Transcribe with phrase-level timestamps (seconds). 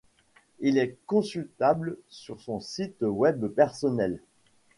[0.61, 4.19] Il est consultable sur son site web personnel.